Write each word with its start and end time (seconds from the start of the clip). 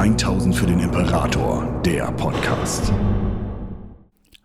1000 0.00 0.56
für 0.56 0.64
den 0.64 0.80
Imperator, 0.80 1.82
der 1.84 2.10
Podcast. 2.12 2.90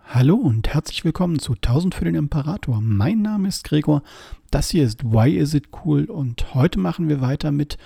Hallo 0.03 0.35
und 0.35 0.67
herzlich 0.67 1.05
willkommen 1.05 1.39
zu 1.39 1.53
1000 1.53 1.95
für 1.95 2.03
den 2.03 2.15
Imperator. 2.15 2.81
Mein 2.81 3.21
Name 3.21 3.47
ist 3.47 3.63
Gregor, 3.63 4.03
das 4.51 4.71
hier 4.71 4.83
ist 4.83 5.05
Why 5.05 5.33
Is 5.33 5.53
It 5.53 5.69
Cool 5.71 6.11
und 6.11 6.53
heute 6.55 6.77
machen 6.77 7.07
wir 7.07 7.21
weiter 7.21 7.53
mit 7.53 7.77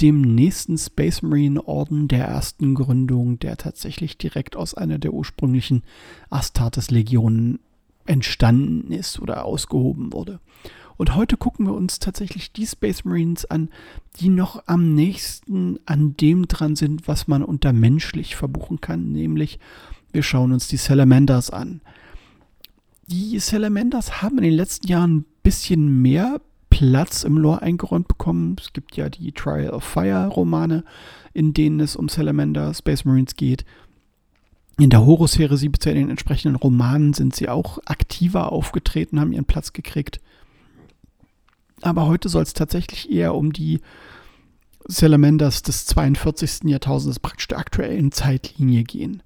dem 0.00 0.20
nächsten 0.20 0.76
Space 0.76 1.22
Marine 1.22 1.64
Orden 1.64 2.08
der 2.08 2.24
ersten 2.24 2.74
Gründung, 2.74 3.38
der 3.38 3.56
tatsächlich 3.56 4.18
direkt 4.18 4.56
aus 4.56 4.74
einer 4.74 4.98
der 4.98 5.12
ursprünglichen 5.12 5.84
Astartes 6.28 6.90
Legionen 6.90 7.60
entstanden 8.04 8.90
ist 8.90 9.20
oder 9.20 9.44
ausgehoben 9.44 10.12
wurde. 10.12 10.40
Und 11.02 11.16
heute 11.16 11.36
gucken 11.36 11.66
wir 11.66 11.74
uns 11.74 11.98
tatsächlich 11.98 12.52
die 12.52 12.64
Space 12.64 13.04
Marines 13.04 13.44
an, 13.44 13.70
die 14.20 14.28
noch 14.28 14.62
am 14.68 14.94
nächsten 14.94 15.80
an 15.84 16.16
dem 16.16 16.46
dran 16.46 16.76
sind, 16.76 17.08
was 17.08 17.26
man 17.26 17.42
unter 17.42 17.72
menschlich 17.72 18.36
verbuchen 18.36 18.80
kann, 18.80 19.10
nämlich 19.10 19.58
wir 20.12 20.22
schauen 20.22 20.52
uns 20.52 20.68
die 20.68 20.76
Salamanders 20.76 21.50
an. 21.50 21.80
Die 23.08 23.36
Salamanders 23.40 24.22
haben 24.22 24.38
in 24.38 24.44
den 24.44 24.52
letzten 24.54 24.86
Jahren 24.86 25.16
ein 25.16 25.24
bisschen 25.42 26.02
mehr 26.02 26.40
Platz 26.70 27.24
im 27.24 27.36
Lore 27.36 27.62
eingeräumt 27.62 28.06
bekommen. 28.06 28.54
Es 28.60 28.72
gibt 28.72 28.96
ja 28.96 29.08
die 29.08 29.32
Trial 29.32 29.70
of 29.70 29.82
Fire 29.82 30.28
Romane, 30.28 30.84
in 31.34 31.52
denen 31.52 31.80
es 31.80 31.96
um 31.96 32.08
Salamander 32.08 32.72
Space 32.74 33.04
Marines 33.04 33.34
geht. 33.34 33.64
In 34.78 34.90
der 34.90 35.04
Horus-Heresie, 35.04 35.66
in 35.66 35.94
den 35.96 36.10
entsprechenden 36.10 36.54
Romanen, 36.54 37.12
sind 37.12 37.34
sie 37.34 37.48
auch 37.48 37.80
aktiver 37.86 38.52
aufgetreten, 38.52 39.18
haben 39.18 39.32
ihren 39.32 39.46
Platz 39.46 39.72
gekriegt. 39.72 40.20
Aber 41.82 42.06
heute 42.06 42.28
soll 42.28 42.42
es 42.42 42.54
tatsächlich 42.54 43.10
eher 43.10 43.34
um 43.34 43.52
die 43.52 43.80
Salamanders 44.86 45.62
des 45.62 45.86
42. 45.86 46.64
Jahrtausends, 46.64 47.20
praktisch 47.20 47.48
der 47.48 47.58
aktuellen 47.58 48.12
Zeitlinie 48.12 48.84
gehen. 48.84 49.22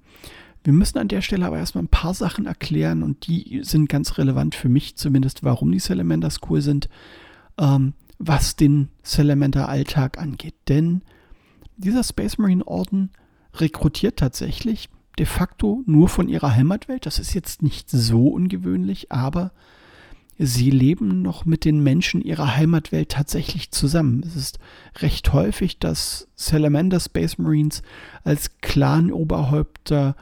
Wir 0.64 0.72
müssen 0.72 0.98
an 0.98 1.08
der 1.08 1.22
Stelle 1.22 1.46
aber 1.46 1.58
erstmal 1.58 1.84
ein 1.84 1.88
paar 1.88 2.14
Sachen 2.14 2.46
erklären 2.46 3.02
und 3.02 3.26
die 3.28 3.60
sind 3.62 3.88
ganz 3.88 4.18
relevant 4.18 4.54
für 4.54 4.68
mich 4.68 4.96
zumindest, 4.96 5.44
warum 5.44 5.70
die 5.70 5.78
Salamanders 5.78 6.40
cool 6.50 6.60
sind, 6.60 6.88
ähm, 7.56 7.94
was 8.18 8.56
den 8.56 8.88
Salamander-Alltag 9.02 10.18
angeht. 10.18 10.56
Denn 10.68 11.02
dieser 11.76 12.02
Space 12.02 12.38
Marine 12.38 12.66
Orden 12.66 13.10
rekrutiert 13.54 14.18
tatsächlich 14.18 14.88
de 15.18 15.26
facto 15.26 15.82
nur 15.86 16.08
von 16.08 16.28
ihrer 16.28 16.54
Heimatwelt. 16.54 17.06
Das 17.06 17.18
ist 17.18 17.34
jetzt 17.34 17.62
nicht 17.62 17.88
so 17.88 18.28
ungewöhnlich, 18.28 19.12
aber 19.12 19.52
sie 20.38 20.70
leben 20.70 21.22
noch 21.22 21.44
mit 21.44 21.64
den 21.64 21.82
Menschen 21.82 22.20
ihrer 22.20 22.56
Heimatwelt 22.56 23.10
tatsächlich 23.10 23.70
zusammen. 23.70 24.22
Es 24.26 24.36
ist 24.36 24.58
recht 24.98 25.32
häufig, 25.32 25.78
dass 25.78 26.28
Salamander 26.34 27.00
Space 27.00 27.38
Marines 27.38 27.82
als 28.22 28.60
Clan-Oberhäupter 28.60 30.16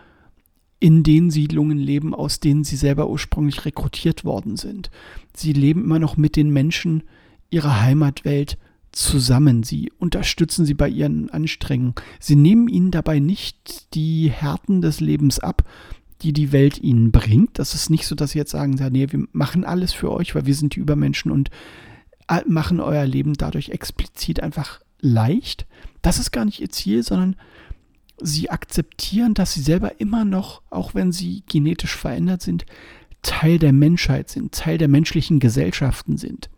in 0.78 1.02
den 1.02 1.30
Siedlungen 1.30 1.78
leben, 1.78 2.14
aus 2.14 2.40
denen 2.40 2.64
sie 2.64 2.76
selber 2.76 3.08
ursprünglich 3.08 3.64
rekrutiert 3.64 4.24
worden 4.24 4.56
sind. 4.56 4.90
Sie 5.34 5.52
leben 5.52 5.84
immer 5.84 5.98
noch 5.98 6.16
mit 6.16 6.36
den 6.36 6.50
Menschen 6.50 7.04
ihrer 7.50 7.80
Heimatwelt 7.80 8.58
zusammen. 8.92 9.62
Sie 9.62 9.90
unterstützen 9.98 10.64
sie 10.64 10.74
bei 10.74 10.88
ihren 10.88 11.30
Anstrengungen. 11.30 11.94
Sie 12.20 12.36
nehmen 12.36 12.68
ihnen 12.68 12.90
dabei 12.90 13.18
nicht 13.18 13.94
die 13.94 14.30
Härten 14.30 14.82
des 14.82 15.00
Lebens 15.00 15.38
ab, 15.38 15.64
die 16.24 16.32
die 16.32 16.52
Welt 16.52 16.78
ihnen 16.78 17.12
bringt. 17.12 17.58
Das 17.58 17.74
ist 17.74 17.90
nicht 17.90 18.06
so, 18.06 18.14
dass 18.14 18.30
sie 18.30 18.38
jetzt 18.38 18.50
sagen, 18.50 18.76
nee, 18.90 19.06
wir 19.10 19.26
machen 19.32 19.64
alles 19.64 19.92
für 19.92 20.10
euch, 20.10 20.34
weil 20.34 20.46
wir 20.46 20.54
sind 20.54 20.74
die 20.74 20.80
Übermenschen 20.80 21.30
und 21.30 21.50
äh, 22.28 22.40
machen 22.48 22.80
euer 22.80 23.04
Leben 23.04 23.34
dadurch 23.34 23.68
explizit 23.68 24.42
einfach 24.42 24.80
leicht. 25.00 25.66
Das 26.00 26.18
ist 26.18 26.32
gar 26.32 26.46
nicht 26.46 26.60
ihr 26.60 26.70
Ziel, 26.70 27.02
sondern 27.02 27.36
sie 28.22 28.48
akzeptieren, 28.48 29.34
dass 29.34 29.52
sie 29.52 29.60
selber 29.60 30.00
immer 30.00 30.24
noch, 30.24 30.62
auch 30.70 30.94
wenn 30.94 31.12
sie 31.12 31.42
genetisch 31.46 31.94
verändert 31.94 32.40
sind, 32.40 32.64
Teil 33.20 33.58
der 33.58 33.72
Menschheit 33.72 34.30
sind, 34.30 34.52
Teil 34.52 34.78
der 34.78 34.88
menschlichen 34.88 35.40
Gesellschaften 35.40 36.16
sind. 36.16 36.48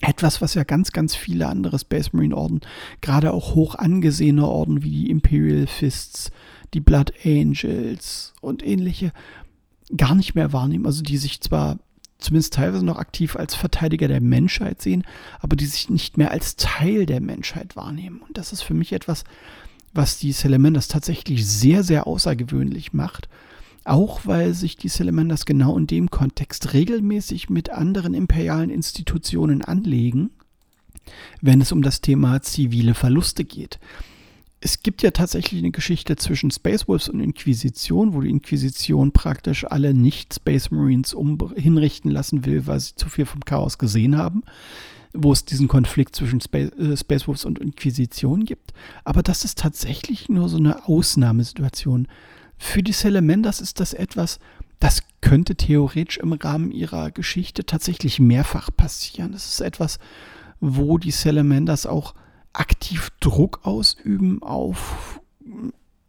Etwas, 0.00 0.40
was 0.40 0.54
ja 0.54 0.64
ganz, 0.64 0.92
ganz 0.92 1.14
viele 1.14 1.48
andere 1.48 1.78
Space 1.78 2.12
Marine 2.12 2.36
Orden, 2.36 2.60
gerade 3.00 3.32
auch 3.32 3.54
hoch 3.54 3.74
angesehene 3.74 4.46
Orden 4.46 4.82
wie 4.82 4.90
die 4.90 5.10
Imperial 5.10 5.66
Fists, 5.66 6.30
die 6.74 6.80
Blood 6.80 7.12
Angels 7.24 8.32
und 8.40 8.64
ähnliche 8.64 9.12
gar 9.96 10.14
nicht 10.14 10.34
mehr 10.34 10.52
wahrnehmen. 10.52 10.86
Also 10.86 11.02
die 11.02 11.16
sich 11.16 11.40
zwar 11.40 11.78
zumindest 12.18 12.54
teilweise 12.54 12.84
noch 12.84 12.98
aktiv 12.98 13.36
als 13.36 13.54
Verteidiger 13.54 14.08
der 14.08 14.20
Menschheit 14.20 14.82
sehen, 14.82 15.04
aber 15.40 15.56
die 15.56 15.66
sich 15.66 15.88
nicht 15.88 16.18
mehr 16.18 16.32
als 16.32 16.56
Teil 16.56 17.06
der 17.06 17.20
Menschheit 17.20 17.76
wahrnehmen. 17.76 18.20
Und 18.26 18.36
das 18.36 18.52
ist 18.52 18.62
für 18.62 18.74
mich 18.74 18.92
etwas, 18.92 19.24
was 19.94 20.18
die 20.18 20.32
Salamanders 20.32 20.88
tatsächlich 20.88 21.46
sehr, 21.46 21.82
sehr 21.84 22.06
außergewöhnlich 22.06 22.92
macht. 22.92 23.28
Auch 23.84 24.20
weil 24.24 24.52
sich 24.52 24.76
die 24.76 24.88
Salamanders 24.88 25.46
genau 25.46 25.78
in 25.78 25.86
dem 25.86 26.10
Kontext 26.10 26.74
regelmäßig 26.74 27.48
mit 27.48 27.70
anderen 27.70 28.12
imperialen 28.12 28.68
Institutionen 28.68 29.62
anlegen, 29.62 30.30
wenn 31.40 31.62
es 31.62 31.72
um 31.72 31.80
das 31.80 32.02
Thema 32.02 32.42
zivile 32.42 32.94
Verluste 32.94 33.44
geht 33.44 33.78
es 34.60 34.82
gibt 34.82 35.02
ja 35.02 35.12
tatsächlich 35.12 35.60
eine 35.60 35.70
Geschichte 35.70 36.16
zwischen 36.16 36.50
Space 36.50 36.88
Wolves 36.88 37.08
und 37.08 37.20
Inquisition, 37.20 38.12
wo 38.12 38.20
die 38.20 38.30
Inquisition 38.30 39.12
praktisch 39.12 39.64
alle 39.64 39.94
Nicht-Space 39.94 40.70
Marines 40.70 41.16
hinrichten 41.54 42.10
lassen 42.10 42.44
will, 42.44 42.66
weil 42.66 42.80
sie 42.80 42.96
zu 42.96 43.08
viel 43.08 43.24
vom 43.24 43.44
Chaos 43.44 43.78
gesehen 43.78 44.16
haben, 44.16 44.42
wo 45.12 45.32
es 45.32 45.44
diesen 45.44 45.68
Konflikt 45.68 46.16
zwischen 46.16 46.40
Space, 46.40 46.70
äh, 46.72 46.96
Space 46.96 47.28
Wolves 47.28 47.44
und 47.44 47.60
Inquisition 47.60 48.44
gibt. 48.44 48.72
Aber 49.04 49.22
das 49.22 49.44
ist 49.44 49.58
tatsächlich 49.58 50.28
nur 50.28 50.48
so 50.48 50.56
eine 50.56 50.88
Ausnahmesituation. 50.88 52.08
Für 52.56 52.82
die 52.82 52.92
Salamanders 52.92 53.60
ist 53.60 53.78
das 53.78 53.92
etwas, 53.94 54.40
das 54.80 55.02
könnte 55.20 55.54
theoretisch 55.54 56.18
im 56.18 56.32
Rahmen 56.32 56.72
ihrer 56.72 57.12
Geschichte 57.12 57.64
tatsächlich 57.64 58.18
mehrfach 58.18 58.70
passieren. 58.76 59.32
Das 59.32 59.46
ist 59.46 59.60
etwas, 59.60 60.00
wo 60.60 60.98
die 60.98 61.12
Salamanders 61.12 61.86
auch 61.86 62.14
aktiv 62.52 63.10
Druck 63.20 63.60
ausüben 63.62 64.42
auf 64.42 65.20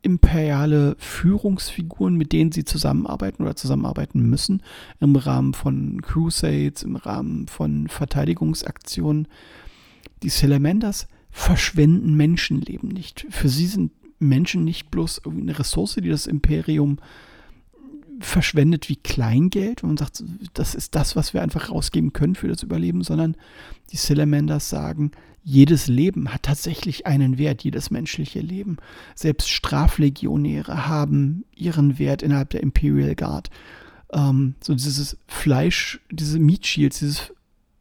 imperiale 0.02 0.96
Führungsfiguren, 0.98 2.16
mit 2.16 2.32
denen 2.32 2.52
sie 2.52 2.64
zusammenarbeiten 2.64 3.44
oder 3.44 3.56
zusammenarbeiten 3.56 4.22
müssen, 4.22 4.64
im 5.00 5.16
Rahmen 5.16 5.54
von 5.54 6.02
Crusades, 6.02 6.84
im 6.84 6.96
Rahmen 6.96 7.48
von 7.48 7.88
Verteidigungsaktionen. 7.88 9.28
Die 10.24 10.30
Salamanders 10.30 11.08
verschwenden 11.32 12.16
Menschenleben 12.16 12.90
nicht. 12.90 13.28
Für 13.30 13.50
sie 13.50 13.68
sind 13.68 13.92
Menschen 14.20 14.64
nicht 14.64 14.90
bloß 14.92 15.26
eine 15.26 15.58
Ressource, 15.58 15.96
die 15.96 16.10
das 16.10 16.28
Imperium 16.28 17.00
verschwendet 18.20 18.90
wie 18.90 18.98
Kleingeld, 18.98 19.82
wenn 19.82 19.92
man 19.92 19.98
sagt, 19.98 20.24
das 20.54 20.76
ist 20.76 20.96
das, 20.96 21.16
was 21.16 21.34
wir 21.34 21.42
einfach 21.42 21.70
rausgeben 21.70 22.14
können 22.14 22.36
für 22.36 22.48
das 22.48 22.64
Überleben, 22.64 23.04
sondern 23.04 23.36
die 23.92 23.98
Salamanders 23.98 24.70
sagen, 24.70 25.12
jedes 25.44 25.88
Leben 25.88 26.34
hat 26.34 26.44
tatsächlich 26.44 27.08
einen 27.08 27.38
Wert, 27.38 27.64
jedes 27.64 27.92
menschliche 27.92 28.40
Leben. 28.40 28.78
Selbst 29.16 29.50
Straflegionäre 29.50 30.88
haben 30.88 31.46
ihren 31.56 31.98
Wert 31.98 32.22
innerhalb 32.22 32.50
der 32.50 32.62
Imperial 32.62 33.16
Guard. 33.16 33.50
Ähm, 34.12 34.56
so 34.62 34.74
dieses 34.74 35.18
Fleisch, 35.28 36.02
diese 36.12 36.40
Meat 36.40 36.66
Shields, 36.66 37.00
dieses 37.00 37.34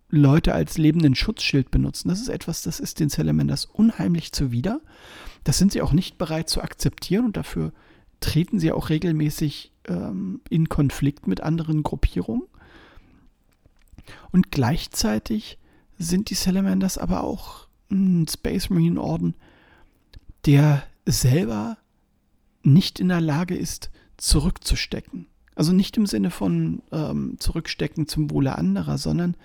Leute 0.09 0.55
als 0.55 0.79
lebenden 0.79 1.15
Schutzschild 1.15 1.71
benutzen, 1.71 2.09
das 2.09 2.21
ist 2.21 2.29
etwas, 2.29 2.63
das 2.63 2.81
ist 2.81 3.01
den 3.01 3.09
Salamanders 3.09 3.67
unheimlich 3.67 4.33
zuwider. 4.33 4.81
Das 5.45 5.59
sind 5.59 5.73
sie 5.73 5.83
auch 5.83 5.93
nicht 5.93 6.17
bereit 6.17 6.49
zu 6.49 6.63
akzeptieren 6.63 7.27
und 7.27 7.37
dafür 7.37 7.73
treten 8.21 8.59
sie 8.59 8.73
auch 8.73 8.89
regelmäßig 8.89 9.73
ähm, 9.89 10.41
in 10.49 10.69
Konflikt 10.69 11.27
mit 11.27 11.41
anderen 11.41 11.83
Gruppierungen. 11.83 12.47
Und 14.31 14.51
gleichzeitig 14.51 15.59
sind 15.99 16.31
die 16.31 16.35
Salamanders 16.35 16.99
aber 16.99 17.25
auch 17.25 17.67
ein 17.91 18.27
Space 18.29 18.71
Marine 18.71 19.01
Orden, 19.01 19.35
der 20.47 20.85
selber 21.07 21.79
nicht 22.63 23.01
in 23.01 23.09
der 23.09 23.21
Lage 23.21 23.57
ist, 23.57 23.91
zurückzustecken. 24.17 25.27
Also 25.55 25.73
nicht 25.73 25.97
im 25.97 26.07
Sinne 26.07 26.31
von 26.31 26.83
ähm, 26.93 27.37
zurückstecken 27.39 28.07
zum 28.07 28.31
Wohle 28.31 28.57
anderer, 28.57 28.99
sondern 28.99 29.37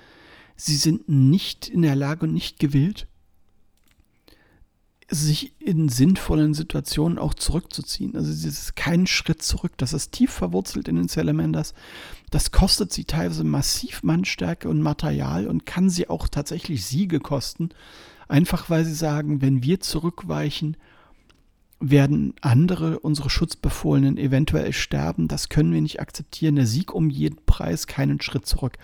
sie 0.56 0.76
sind 0.76 1.10
nicht 1.10 1.68
in 1.68 1.82
der 1.82 1.96
Lage 1.96 2.26
und 2.26 2.34
nicht 2.34 2.60
gewillt, 2.60 3.08
sich 5.10 5.54
in 5.60 5.90
sinnvollen 5.90 6.54
Situationen 6.54 7.18
auch 7.18 7.34
zurückzuziehen. 7.34 8.16
Also 8.16 8.32
es 8.32 8.46
ist 8.46 8.76
kein 8.76 9.08
Schritt 9.08 9.42
zurück. 9.42 9.74
Das 9.78 9.94
ist 9.94 10.12
tief 10.12 10.32
verwurzelt 10.32 10.88
in 10.88 10.96
den 10.96 11.08
Salamanders. 11.08 11.74
Das 12.32 12.52
kostet 12.52 12.94
sie 12.94 13.06
teilweise 13.06 13.44
massiv 13.44 14.04
Mannstärke 14.04 14.70
und 14.70 14.82
Material 14.82 15.48
und 15.48 15.66
kann 15.66 15.90
sie 15.90 16.10
auch 16.10 16.28
tatsächlich 16.28 16.86
Siege 16.86 17.20
kosten. 17.20 17.70
Einfach 18.28 18.70
weil 18.70 18.86
sie 18.86 18.94
sagen, 18.94 19.42
wenn 19.42 19.64
wir 19.64 19.80
zurückweichen, 19.80 20.78
werden 21.80 22.34
andere, 22.40 23.00
unsere 23.00 23.30
Schutzbefohlenen, 23.30 24.18
eventuell 24.18 24.72
sterben. 24.72 25.28
Das 25.28 25.50
können 25.50 25.74
wir 25.74 25.82
nicht 25.82 26.00
akzeptieren. 26.00 26.56
Der 26.56 26.66
Sieg 26.66 26.94
um 26.94 27.10
jeden 27.10 27.44
Preis, 27.46 27.88
keinen 27.88 28.22
Schritt 28.22 28.46
zurück. 28.46 28.78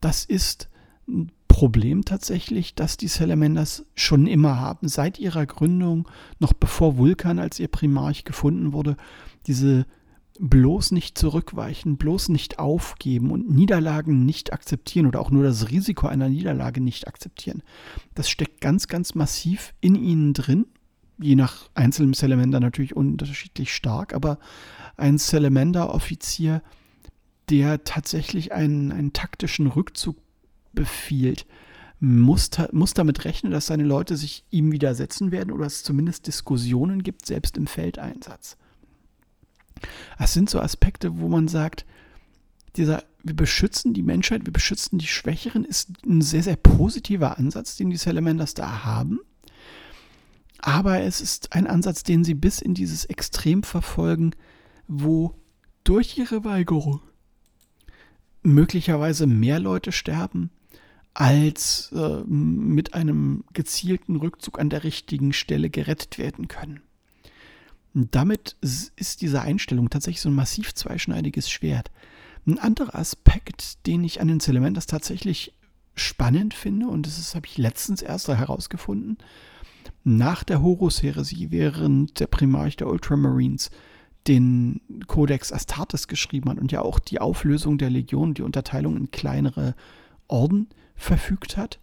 Das 0.00 0.24
ist 0.24 0.68
ein 1.08 1.32
Problem 1.54 2.04
tatsächlich, 2.04 2.74
das 2.74 2.96
die 2.96 3.06
Salamanders 3.06 3.86
schon 3.94 4.26
immer 4.26 4.58
haben. 4.58 4.88
Seit 4.88 5.20
ihrer 5.20 5.46
Gründung, 5.46 6.08
noch 6.40 6.52
bevor 6.52 6.96
Vulkan 6.96 7.38
als 7.38 7.60
ihr 7.60 7.68
Primarch 7.68 8.24
gefunden 8.24 8.72
wurde, 8.72 8.96
diese 9.46 9.86
bloß 10.40 10.90
nicht 10.90 11.16
zurückweichen, 11.16 11.96
bloß 11.96 12.30
nicht 12.30 12.58
aufgeben 12.58 13.30
und 13.30 13.48
Niederlagen 13.48 14.26
nicht 14.26 14.52
akzeptieren 14.52 15.06
oder 15.06 15.20
auch 15.20 15.30
nur 15.30 15.44
das 15.44 15.70
Risiko 15.70 16.08
einer 16.08 16.28
Niederlage 16.28 16.80
nicht 16.80 17.06
akzeptieren. 17.06 17.62
Das 18.16 18.28
steckt 18.28 18.60
ganz, 18.60 18.88
ganz 18.88 19.14
massiv 19.14 19.74
in 19.80 19.94
ihnen 19.94 20.32
drin. 20.34 20.66
Je 21.18 21.36
nach 21.36 21.70
einzelnen 21.74 22.14
Salamander 22.14 22.58
natürlich 22.58 22.96
unterschiedlich 22.96 23.72
stark, 23.72 24.12
aber 24.12 24.40
ein 24.96 25.18
Salamander-Offizier, 25.18 26.62
der 27.48 27.84
tatsächlich 27.84 28.52
einen, 28.52 28.90
einen 28.90 29.12
taktischen 29.12 29.68
Rückzug 29.68 30.16
befiehlt, 30.74 31.46
muss, 32.00 32.50
muss 32.72 32.94
damit 32.94 33.24
rechnen, 33.24 33.52
dass 33.52 33.66
seine 33.66 33.84
Leute 33.84 34.16
sich 34.16 34.44
ihm 34.50 34.72
widersetzen 34.72 35.30
werden 35.30 35.52
oder 35.52 35.66
es 35.66 35.82
zumindest 35.82 36.26
Diskussionen 36.26 37.02
gibt, 37.02 37.24
selbst 37.24 37.56
im 37.56 37.66
Feldeinsatz. 37.66 38.56
Das 40.18 40.32
sind 40.32 40.50
so 40.50 40.60
Aspekte, 40.60 41.18
wo 41.18 41.28
man 41.28 41.48
sagt, 41.48 41.86
dieser, 42.76 43.04
wir 43.22 43.36
beschützen 43.36 43.94
die 43.94 44.02
Menschheit, 44.02 44.44
wir 44.44 44.52
beschützen 44.52 44.98
die 44.98 45.06
Schwächeren, 45.06 45.64
ist 45.64 45.90
ein 46.04 46.20
sehr, 46.20 46.42
sehr 46.42 46.56
positiver 46.56 47.38
Ansatz, 47.38 47.76
den 47.76 47.90
die 47.90 47.96
Salamanders 47.96 48.54
da 48.54 48.84
haben. 48.84 49.20
Aber 50.58 51.00
es 51.02 51.20
ist 51.20 51.52
ein 51.52 51.66
Ansatz, 51.66 52.02
den 52.02 52.24
sie 52.24 52.34
bis 52.34 52.60
in 52.60 52.74
dieses 52.74 53.04
Extrem 53.04 53.62
verfolgen, 53.62 54.32
wo 54.88 55.34
durch 55.84 56.18
ihre 56.18 56.44
Weigerung 56.44 57.00
möglicherweise 58.42 59.26
mehr 59.26 59.60
Leute 59.60 59.92
sterben, 59.92 60.50
als 61.14 61.92
äh, 61.92 62.24
mit 62.26 62.94
einem 62.94 63.44
gezielten 63.52 64.16
Rückzug 64.16 64.58
an 64.58 64.68
der 64.68 64.84
richtigen 64.84 65.32
Stelle 65.32 65.70
gerettet 65.70 66.18
werden 66.18 66.48
können. 66.48 66.82
Und 67.94 68.14
damit 68.16 68.56
ist 68.60 69.22
diese 69.22 69.40
Einstellung 69.40 69.88
tatsächlich 69.88 70.20
so 70.20 70.28
ein 70.28 70.34
massiv 70.34 70.74
zweischneidiges 70.74 71.48
Schwert. 71.48 71.92
Ein 72.44 72.58
anderer 72.58 72.96
Aspekt, 72.96 73.86
den 73.86 74.02
ich 74.02 74.20
an 74.20 74.26
den 74.26 74.40
Salamanders 74.40 74.86
tatsächlich 74.86 75.54
spannend 75.94 76.54
finde, 76.54 76.88
und 76.88 77.06
das 77.06 77.34
habe 77.36 77.46
ich 77.46 77.56
letztens 77.56 78.02
erst 78.02 78.26
herausgefunden, 78.26 79.18
nach 80.02 80.42
der 80.42 80.60
Horus-Heresie, 80.60 81.50
während 81.50 82.18
der 82.18 82.26
Primarch 82.26 82.76
der 82.76 82.88
Ultramarines 82.88 83.70
den 84.26 84.80
Codex 85.06 85.52
Astartes 85.52 86.08
geschrieben 86.08 86.50
hat 86.50 86.58
und 86.58 86.72
ja 86.72 86.80
auch 86.80 86.98
die 86.98 87.20
Auflösung 87.20 87.78
der 87.78 87.90
Legion, 87.90 88.34
die 88.34 88.42
Unterteilung 88.42 88.96
in 88.96 89.10
kleinere 89.10 89.74
Orden 90.28 90.68
verfügt 90.96 91.56
hat, 91.56 91.80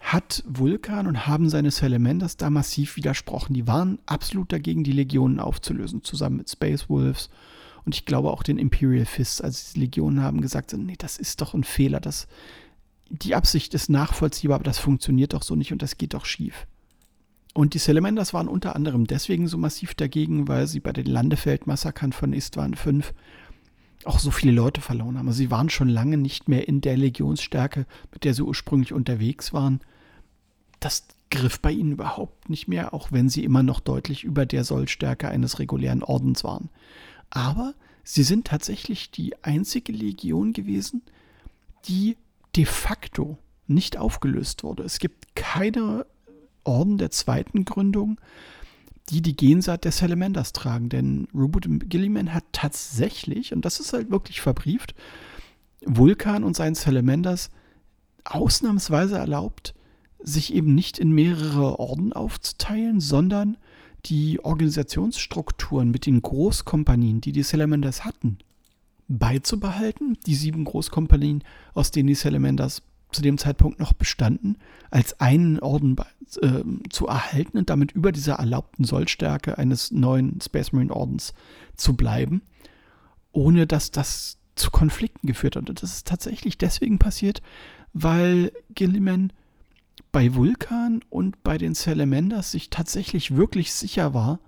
hat 0.00 0.44
Vulkan 0.46 1.06
und 1.06 1.26
haben 1.26 1.48
seine 1.48 1.70
Salamanders 1.70 2.36
da 2.36 2.50
massiv 2.50 2.96
widersprochen. 2.96 3.54
Die 3.54 3.66
waren 3.66 3.98
absolut 4.06 4.52
dagegen, 4.52 4.84
die 4.84 4.92
Legionen 4.92 5.40
aufzulösen, 5.40 6.04
zusammen 6.04 6.36
mit 6.36 6.50
Space 6.50 6.88
Wolves 6.90 7.30
und 7.84 7.94
ich 7.94 8.04
glaube 8.04 8.30
auch 8.30 8.42
den 8.42 8.58
Imperial 8.58 9.06
Fists. 9.06 9.40
Also 9.40 9.72
die 9.74 9.80
Legionen 9.80 10.22
haben 10.22 10.40
gesagt, 10.40 10.74
nee, 10.76 10.96
das 10.98 11.18
ist 11.18 11.40
doch 11.40 11.54
ein 11.54 11.64
Fehler. 11.64 12.00
Das, 12.00 12.26
die 13.08 13.34
Absicht 13.34 13.74
ist 13.74 13.90
nachvollziehbar, 13.90 14.56
aber 14.56 14.64
das 14.64 14.78
funktioniert 14.78 15.32
doch 15.32 15.42
so 15.42 15.54
nicht 15.54 15.72
und 15.72 15.82
das 15.82 15.98
geht 15.98 16.14
doch 16.14 16.24
schief. 16.24 16.66
Und 17.52 17.74
die 17.74 17.78
Salamanders 17.78 18.34
waren 18.34 18.48
unter 18.48 18.74
anderem 18.74 19.06
deswegen 19.06 19.46
so 19.46 19.58
massiv 19.58 19.94
dagegen, 19.94 20.48
weil 20.48 20.66
sie 20.66 20.80
bei 20.80 20.92
den 20.92 21.06
Landefeldmassakern 21.06 22.12
von 22.12 22.32
Istvan 22.32 22.74
5 22.74 23.14
auch 24.06 24.18
so 24.18 24.30
viele 24.30 24.52
Leute 24.52 24.80
verloren 24.80 25.18
haben. 25.18 25.28
Also 25.28 25.38
sie 25.38 25.50
waren 25.50 25.70
schon 25.70 25.88
lange 25.88 26.16
nicht 26.16 26.48
mehr 26.48 26.68
in 26.68 26.80
der 26.80 26.96
Legionsstärke, 26.96 27.86
mit 28.12 28.24
der 28.24 28.34
sie 28.34 28.42
ursprünglich 28.42 28.92
unterwegs 28.92 29.52
waren. 29.52 29.80
Das 30.80 31.06
griff 31.30 31.60
bei 31.60 31.72
ihnen 31.72 31.92
überhaupt 31.92 32.48
nicht 32.48 32.68
mehr, 32.68 32.94
auch 32.94 33.10
wenn 33.10 33.28
sie 33.28 33.44
immer 33.44 33.62
noch 33.62 33.80
deutlich 33.80 34.24
über 34.24 34.46
der 34.46 34.64
Sollstärke 34.64 35.28
eines 35.28 35.58
regulären 35.58 36.02
Ordens 36.02 36.44
waren. 36.44 36.70
Aber 37.30 37.74
sie 38.04 38.22
sind 38.22 38.46
tatsächlich 38.46 39.10
die 39.10 39.42
einzige 39.42 39.92
Legion 39.92 40.52
gewesen, 40.52 41.02
die 41.86 42.16
de 42.54 42.64
facto 42.66 43.38
nicht 43.66 43.96
aufgelöst 43.96 44.62
wurde. 44.62 44.84
Es 44.84 44.98
gibt 44.98 45.34
keine 45.34 46.06
Orden 46.62 46.98
der 46.98 47.10
zweiten 47.10 47.64
Gründung, 47.64 48.20
die 49.10 49.22
die 49.22 49.36
Gensaat 49.36 49.84
der 49.84 49.92
Salamanders 49.92 50.52
tragen. 50.52 50.88
Denn 50.88 51.28
Rubut 51.34 51.66
Gilliman 51.88 52.32
hat 52.32 52.44
tatsächlich, 52.52 53.52
und 53.52 53.64
das 53.64 53.80
ist 53.80 53.92
halt 53.92 54.10
wirklich 54.10 54.40
verbrieft, 54.40 54.94
Vulkan 55.84 56.44
und 56.44 56.56
seinen 56.56 56.74
Salamanders 56.74 57.50
ausnahmsweise 58.24 59.18
erlaubt, 59.18 59.74
sich 60.18 60.54
eben 60.54 60.74
nicht 60.74 60.98
in 60.98 61.12
mehrere 61.12 61.78
Orden 61.78 62.12
aufzuteilen, 62.12 63.00
sondern 63.00 63.58
die 64.06 64.42
Organisationsstrukturen 64.42 65.90
mit 65.90 66.06
den 66.06 66.22
Großkompanien, 66.22 67.20
die 67.20 67.32
die 67.32 67.42
Salamanders 67.42 68.04
hatten, 68.04 68.38
beizubehalten. 69.08 70.18
Die 70.26 70.34
sieben 70.34 70.64
Großkompanien, 70.64 71.44
aus 71.74 71.90
denen 71.90 72.08
die 72.08 72.14
Salamanders 72.14 72.82
zu 73.14 73.22
dem 73.22 73.38
Zeitpunkt 73.38 73.80
noch 73.80 73.92
bestanden, 73.92 74.58
als 74.90 75.20
einen 75.20 75.58
Orden 75.60 75.96
äh, 76.42 76.62
zu 76.90 77.06
erhalten 77.06 77.58
und 77.58 77.70
damit 77.70 77.92
über 77.92 78.12
dieser 78.12 78.34
erlaubten 78.34 78.84
Sollstärke 78.84 79.58
eines 79.58 79.90
neuen 79.90 80.40
Space 80.40 80.72
Marine 80.72 80.94
Ordens 80.94 81.34
zu 81.76 81.94
bleiben, 81.94 82.42
ohne 83.32 83.66
dass 83.66 83.90
das 83.90 84.38
zu 84.54 84.70
Konflikten 84.70 85.26
geführt 85.26 85.56
hat. 85.56 85.68
Und 85.68 85.82
das 85.82 85.92
ist 85.92 86.06
tatsächlich 86.06 86.58
deswegen 86.58 86.98
passiert, 86.98 87.42
weil 87.92 88.52
Gilliman 88.74 89.32
bei 90.12 90.34
Vulkan 90.34 91.00
und 91.10 91.42
bei 91.42 91.58
den 91.58 91.74
Salamanders 91.74 92.52
sich 92.52 92.70
tatsächlich 92.70 93.36
wirklich 93.36 93.72
sicher 93.72 94.14
war, 94.14 94.38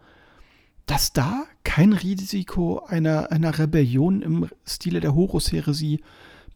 dass 0.86 1.12
da 1.12 1.44
kein 1.64 1.92
Risiko 1.92 2.78
einer, 2.86 3.32
einer 3.32 3.58
Rebellion 3.58 4.22
im 4.22 4.48
Stile 4.64 5.00
der 5.00 5.14
Horus-Heresie 5.14 6.00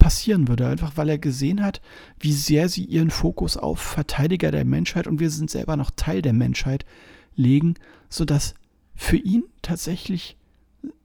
passieren 0.00 0.49
würde, 0.49 0.67
einfach 0.67 0.97
weil 0.97 1.08
er 1.08 1.19
gesehen 1.19 1.62
hat, 1.62 1.81
wie 2.19 2.32
sehr 2.32 2.69
sie 2.69 2.85
ihren 2.85 3.11
Fokus 3.11 3.56
auf 3.56 3.79
Verteidiger 3.79 4.50
der 4.50 4.64
Menschheit 4.64 5.06
und 5.06 5.20
wir 5.20 5.31
sind 5.31 5.50
selber 5.50 5.76
noch 5.76 5.93
Teil 5.94 6.23
der 6.23 6.32
Menschheit 6.32 6.85
legen, 7.37 7.75
sodass 8.08 8.55
für 8.97 9.19
ihn 9.19 9.44
tatsächlich 9.62 10.37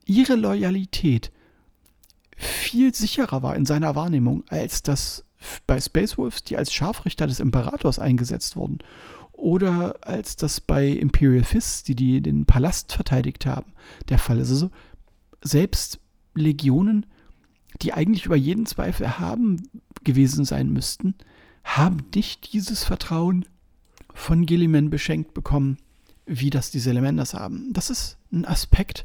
ihre 0.04 0.34
Loyalität 0.34 1.30
viel 2.36 2.92
sicherer 2.94 3.42
war 3.42 3.54
in 3.54 3.66
seiner 3.66 3.94
Wahrnehmung, 3.94 4.42
als 4.48 4.82
das 4.82 5.24
bei 5.66 5.80
Space 5.80 6.18
Wolves, 6.18 6.42
die 6.42 6.56
als 6.56 6.72
Scharfrichter 6.72 7.26
des 7.26 7.38
Imperators 7.38 7.98
eingesetzt 7.98 8.56
wurden, 8.56 8.78
oder 9.32 9.96
als 10.00 10.36
das 10.36 10.60
bei 10.60 10.88
Imperial 10.88 11.44
Fists, 11.44 11.82
die, 11.82 11.94
die 11.94 12.22
den 12.22 12.46
Palast 12.46 12.94
verteidigt 12.94 13.46
haben, 13.46 13.72
der 14.08 14.18
Fall 14.18 14.38
ist. 14.38 14.50
Also 14.50 14.70
selbst 15.42 16.00
Legionen 16.34 17.06
die 17.82 17.92
eigentlich 17.92 18.26
über 18.26 18.36
jeden 18.36 18.66
Zweifel 18.66 19.18
haben 19.18 19.68
gewesen 20.04 20.44
sein 20.44 20.72
müssten, 20.72 21.14
haben 21.64 21.98
nicht 22.14 22.52
dieses 22.52 22.84
Vertrauen 22.84 23.44
von 24.14 24.46
Gilliman 24.46 24.90
beschenkt 24.90 25.34
bekommen, 25.34 25.78
wie 26.24 26.50
das 26.50 26.70
die 26.70 26.78
Salamanders 26.78 27.34
haben. 27.34 27.72
Das 27.72 27.90
ist 27.90 28.16
ein 28.32 28.44
Aspekt, 28.44 29.04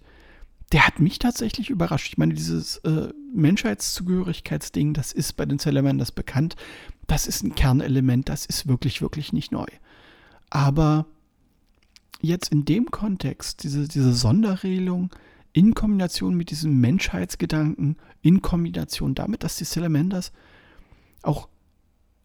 der 0.71 0.87
hat 0.87 0.99
mich 0.99 1.19
tatsächlich 1.19 1.69
überrascht. 1.69 2.07
Ich 2.07 2.17
meine, 2.17 2.33
dieses 2.33 2.77
äh, 2.77 3.09
Menschheitszugehörigkeitsding, 3.33 4.93
das 4.93 5.11
ist 5.11 5.33
bei 5.33 5.45
den 5.45 5.59
Salamanders 5.59 6.11
bekannt. 6.11 6.55
Das 7.07 7.27
ist 7.27 7.43
ein 7.43 7.55
Kernelement, 7.55 8.29
das 8.29 8.45
ist 8.45 8.67
wirklich, 8.67 9.01
wirklich 9.01 9.33
nicht 9.33 9.51
neu. 9.51 9.65
Aber 10.49 11.05
jetzt 12.21 12.51
in 12.51 12.63
dem 12.63 12.89
Kontext, 12.89 13.63
diese, 13.63 13.87
diese 13.87 14.13
Sonderregelung, 14.13 15.09
in 15.53 15.73
Kombination 15.73 16.35
mit 16.35 16.49
diesem 16.49 16.79
Menschheitsgedanken, 16.79 17.97
in 18.21 18.41
Kombination 18.41 19.15
damit, 19.15 19.43
dass 19.43 19.57
die 19.57 19.65
Salamanders 19.65 20.31
auch 21.23 21.49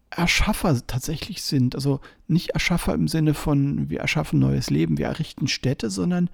Erschaffer 0.09 0.85
tatsächlich 0.87 1.43
sind. 1.43 1.75
Also 1.75 1.99
nicht 2.27 2.51
Erschaffer 2.51 2.93
im 2.93 3.07
Sinne 3.07 3.33
von, 3.33 3.89
wir 3.89 3.99
erschaffen 3.99 4.39
neues 4.39 4.69
Leben, 4.69 4.97
wir 4.97 5.07
errichten 5.07 5.47
Städte, 5.47 5.89
sondern 5.89 6.29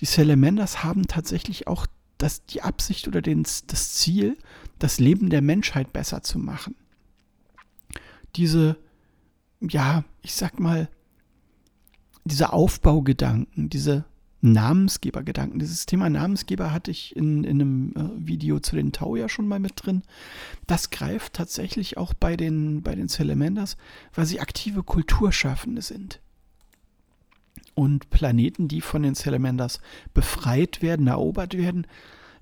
die 0.00 0.04
Salamanders 0.04 0.84
haben 0.84 1.06
tatsächlich 1.06 1.66
auch 1.66 1.86
das, 2.18 2.44
die 2.46 2.62
Absicht 2.62 3.08
oder 3.08 3.22
den, 3.22 3.42
das 3.42 3.94
Ziel, 3.94 4.36
das 4.78 5.00
Leben 5.00 5.30
der 5.30 5.42
Menschheit 5.42 5.92
besser 5.92 6.22
zu 6.22 6.38
machen. 6.38 6.74
Diese, 8.36 8.76
ja, 9.60 10.04
ich 10.22 10.34
sag 10.34 10.60
mal, 10.60 10.88
diese 12.24 12.52
Aufbaugedanken, 12.52 13.70
diese 13.70 14.04
Namensgebergedanken. 14.40 15.58
Dieses 15.58 15.86
Thema 15.86 16.10
Namensgeber 16.10 16.72
hatte 16.72 16.90
ich 16.90 17.16
in, 17.16 17.44
in 17.44 17.60
einem 17.60 17.92
äh, 17.96 18.26
Video 18.26 18.60
zu 18.60 18.76
den 18.76 18.92
Tau 18.92 19.16
ja 19.16 19.28
schon 19.28 19.48
mal 19.48 19.58
mit 19.58 19.72
drin. 19.76 20.02
Das 20.66 20.90
greift 20.90 21.34
tatsächlich 21.34 21.96
auch 21.96 22.14
bei 22.14 22.36
den, 22.36 22.82
bei 22.82 22.94
den 22.94 23.08
Salamanders, 23.08 23.76
weil 24.14 24.26
sie 24.26 24.40
aktive 24.40 24.82
Kulturschaffende 24.82 25.82
sind. 25.82 26.20
Und 27.74 28.10
Planeten, 28.10 28.68
die 28.68 28.80
von 28.80 29.02
den 29.02 29.14
Salamanders 29.14 29.80
befreit 30.14 30.80
werden, 30.80 31.06
erobert 31.08 31.56
werden, 31.56 31.86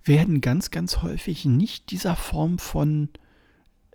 werden 0.04 0.40
ganz, 0.40 0.70
ganz 0.70 1.02
häufig 1.02 1.44
nicht 1.44 1.90
dieser 1.90 2.14
Form 2.14 2.58
von 2.58 3.08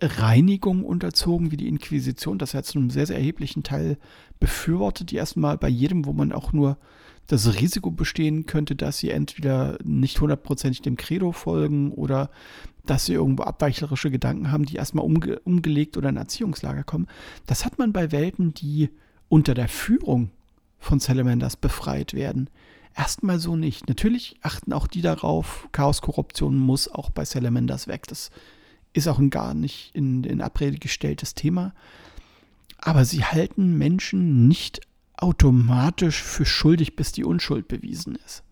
Reinigung 0.00 0.84
unterzogen, 0.84 1.50
wie 1.50 1.56
die 1.56 1.68
Inquisition, 1.68 2.38
das 2.38 2.54
hat 2.54 2.66
zu 2.66 2.78
einem 2.78 2.90
sehr, 2.90 3.06
sehr 3.06 3.16
erheblichen 3.16 3.62
Teil 3.62 3.98
befürwortet, 4.38 5.10
die 5.10 5.16
erstmal 5.16 5.58
bei 5.58 5.68
jedem, 5.68 6.06
wo 6.06 6.12
man 6.12 6.32
auch 6.32 6.52
nur 6.52 6.78
das 7.26 7.54
Risiko 7.54 7.90
bestehen 7.90 8.46
könnte, 8.46 8.74
dass 8.74 8.98
sie 8.98 9.10
entweder 9.10 9.78
nicht 9.84 10.20
hundertprozentig 10.20 10.82
dem 10.82 10.96
Credo 10.96 11.32
folgen 11.32 11.92
oder 11.92 12.30
dass 12.86 13.04
sie 13.06 13.12
irgendwo 13.12 13.44
abweichlerische 13.44 14.10
Gedanken 14.10 14.50
haben, 14.50 14.64
die 14.64 14.76
erstmal 14.76 15.04
umge 15.04 15.38
umgelegt 15.40 15.96
oder 15.96 16.08
in 16.08 16.16
Erziehungslager 16.16 16.82
kommen. 16.82 17.06
Das 17.46 17.64
hat 17.64 17.78
man 17.78 17.92
bei 17.92 18.10
Welten, 18.10 18.54
die 18.54 18.90
unter 19.28 19.54
der 19.54 19.68
Führung 19.68 20.30
von 20.78 20.98
Salamanders 20.98 21.56
befreit 21.56 22.14
werden. 22.14 22.50
Erstmal 22.96 23.38
so 23.38 23.54
nicht. 23.54 23.88
Natürlich 23.88 24.36
achten 24.42 24.72
auch 24.72 24.88
die 24.88 25.02
darauf, 25.02 25.68
Chaos-Korruption 25.70 26.58
muss 26.58 26.88
auch 26.88 27.10
bei 27.10 27.24
Salamanders 27.24 27.86
weg. 27.86 28.08
Das 28.08 28.30
ist 28.92 29.08
auch 29.08 29.18
ein 29.18 29.30
gar 29.30 29.54
nicht 29.54 29.94
in, 29.94 30.24
in 30.24 30.40
Abrede 30.40 30.78
gestelltes 30.78 31.34
Thema. 31.34 31.74
Aber 32.78 33.04
sie 33.04 33.24
halten 33.24 33.76
Menschen 33.78 34.48
nicht 34.48 34.80
automatisch 35.16 36.22
für 36.22 36.46
schuldig, 36.46 36.96
bis 36.96 37.12
die 37.12 37.24
Unschuld 37.24 37.68
bewiesen 37.68 38.16
ist. 38.24 38.42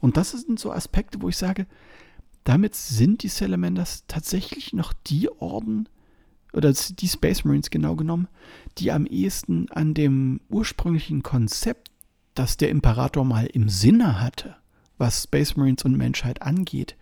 Und 0.00 0.16
das 0.16 0.30
sind 0.32 0.58
so 0.58 0.72
Aspekte, 0.72 1.20
wo 1.20 1.28
ich 1.28 1.36
sage, 1.36 1.66
damit 2.44 2.74
sind 2.74 3.22
die 3.22 3.28
Salamanders 3.28 4.04
tatsächlich 4.08 4.72
noch 4.72 4.92
die 4.92 5.28
Orden, 5.30 5.88
oder 6.56 6.72
die 6.72 7.08
Space 7.08 7.44
Marines 7.44 7.70
genau 7.70 7.96
genommen, 7.96 8.28
die 8.78 8.90
am 8.90 9.04
ehesten 9.04 9.70
an 9.70 9.92
dem 9.92 10.40
ursprünglichen 10.48 11.22
Konzept, 11.22 11.90
das 12.34 12.56
der 12.56 12.70
Imperator 12.70 13.24
mal 13.24 13.46
im 13.46 13.68
Sinne 13.68 14.20
hatte, 14.20 14.56
was 14.96 15.24
Space 15.24 15.56
Marines 15.56 15.84
und 15.84 15.96
Menschheit 15.96 16.42
angeht, 16.42 16.96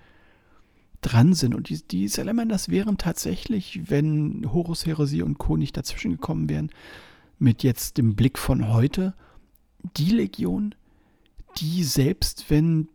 dran 1.05 1.35
sind. 1.35 1.55
Und 1.55 1.69
die, 1.69 1.83
die 1.87 2.09
Salamanders 2.09 2.69
wären 2.69 2.99
tatsächlich, 2.99 3.91
wenn 3.91 4.53
Horus 4.53 4.87
Heresie 4.87 5.23
und 5.23 5.39
Co. 5.39 5.57
nicht 5.57 5.77
dazwischen 5.77 6.13
gekommen 6.13 6.49
wären, 6.49 6.71
mit 7.39 7.63
jetzt 7.63 7.99
dem 7.99 8.17
Blick 8.17 8.39
von 8.39 8.73
heute, 8.73 9.15
die 9.97 10.11
Legion, 10.11 10.75
die 11.59 11.85
selbst 11.85 12.47
wenn 12.49 12.89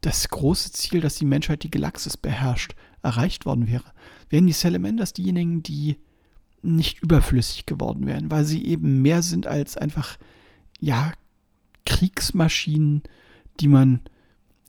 das 0.00 0.28
große 0.28 0.72
Ziel, 0.72 1.00
dass 1.00 1.14
die 1.14 1.24
Menschheit 1.24 1.62
die 1.62 1.70
Galaxis 1.70 2.16
beherrscht, 2.16 2.74
erreicht 3.02 3.46
worden 3.46 3.68
wäre, 3.68 3.92
wären 4.28 4.46
die 4.46 4.52
Salamanders 4.52 5.12
diejenigen, 5.12 5.62
die 5.62 5.98
nicht 6.62 7.02
überflüssig 7.02 7.66
geworden 7.66 8.06
wären, 8.06 8.30
weil 8.30 8.44
sie 8.44 8.64
eben 8.64 9.02
mehr 9.02 9.22
sind 9.22 9.46
als 9.46 9.76
einfach, 9.76 10.18
ja, 10.80 11.12
Kriegsmaschinen, 11.86 13.02
die 13.60 13.68
man 13.68 14.00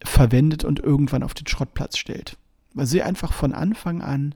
verwendet 0.04 0.64
und 0.64 0.80
irgendwann 0.80 1.24
auf 1.24 1.34
den 1.34 1.48
Schrottplatz 1.48 1.98
stellt 1.98 2.38
weil 2.74 2.86
sie 2.86 3.02
einfach 3.02 3.34
von 3.34 3.54
Anfang 3.54 4.02
an 4.02 4.36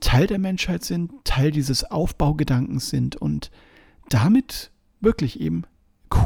Teil 0.00 0.26
der 0.26 0.38
Menschheit 0.38 0.84
sind, 0.84 1.12
Teil 1.24 1.50
dieses 1.50 1.84
Aufbaugedankens 1.84 2.90
sind 2.90 3.16
und 3.16 3.50
damit 4.08 4.70
wirklich 5.00 5.40
eben 5.40 5.62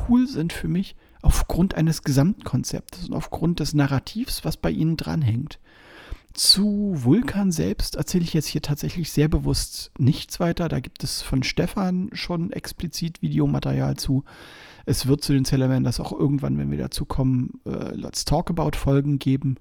cool 0.08 0.26
sind 0.26 0.52
für 0.52 0.68
mich 0.68 0.96
aufgrund 1.22 1.74
eines 1.74 2.02
Gesamtkonzeptes 2.02 3.08
und 3.08 3.14
aufgrund 3.14 3.60
des 3.60 3.74
Narrativs, 3.74 4.44
was 4.44 4.56
bei 4.56 4.70
ihnen 4.70 4.96
dranhängt. 4.96 5.58
Zu 6.34 6.92
Vulkan 6.94 7.50
selbst 7.50 7.96
erzähle 7.96 8.22
ich 8.22 8.34
jetzt 8.34 8.46
hier 8.46 8.62
tatsächlich 8.62 9.10
sehr 9.10 9.28
bewusst 9.28 9.90
nichts 9.98 10.38
weiter. 10.38 10.68
Da 10.68 10.78
gibt 10.78 11.02
es 11.02 11.22
von 11.22 11.42
Stefan 11.42 12.10
schon 12.12 12.52
explizit 12.52 13.22
Videomaterial 13.22 13.96
zu. 13.96 14.24
Es 14.86 15.06
wird 15.06 15.24
zu 15.24 15.32
den 15.32 15.44
Salamanders 15.44 15.98
auch 15.98 16.12
irgendwann, 16.12 16.56
wenn 16.56 16.70
wir 16.70 16.78
dazu 16.78 17.06
kommen, 17.06 17.60
äh, 17.66 17.94
Let's 17.94 18.24
Talk 18.24 18.50
About 18.50 18.76
Folgen 18.76 19.18
geben. 19.18 19.56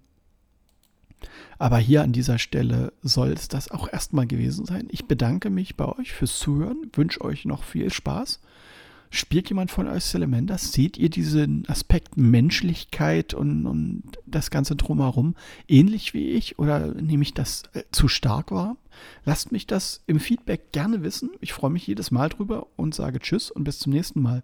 Aber 1.58 1.78
hier 1.78 2.04
an 2.04 2.12
dieser 2.12 2.38
Stelle 2.38 2.94
soll 3.02 3.30
es 3.30 3.48
das 3.48 3.72
auch 3.72 3.92
erstmal 3.92 4.28
gewesen 4.28 4.66
sein. 4.66 4.88
Ich 4.92 5.06
bedanke 5.06 5.50
mich 5.50 5.76
bei 5.76 5.86
euch 5.86 6.14
fürs 6.14 6.38
Zuhören, 6.40 6.92
wünsche 6.94 7.22
euch 7.22 7.46
noch 7.46 7.64
viel 7.64 7.92
Spaß. 7.92 8.40
Spielt 9.10 9.48
jemand 9.48 9.72
von 9.72 9.88
euch 9.88 10.04
Salamanders? 10.04 10.74
Seht 10.74 10.98
ihr 10.98 11.10
diesen 11.10 11.68
Aspekt 11.70 12.18
Menschlichkeit 12.18 13.34
und, 13.34 13.66
und 13.66 14.04
das 14.26 14.52
Ganze 14.52 14.76
drumherum 14.76 15.36
ähnlich 15.68 16.14
wie 16.14 16.32
ich 16.32 16.60
oder 16.60 16.94
nehme 16.94 17.24
ich 17.24 17.34
das 17.34 17.64
äh, 17.74 17.84
zu 17.92 18.10
stark 18.10 18.52
wahr? 18.52 18.76
Lasst 19.24 19.52
mich 19.52 19.66
das 19.66 20.04
im 20.08 20.20
Feedback 20.20 20.74
gerne 20.74 21.04
wissen. 21.04 21.32
Ich 21.40 21.54
freue 21.54 21.72
mich 21.72 21.88
jedes 21.88 22.12
Mal 22.12 22.28
drüber 22.30 22.68
und 22.76 22.94
sage 22.94 23.20
Tschüss 23.20 23.50
und 23.50 23.64
bis 23.64 23.80
zum 23.80 23.94
nächsten 23.94 24.22
Mal. 24.22 24.44